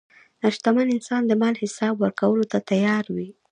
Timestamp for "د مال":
1.27-1.55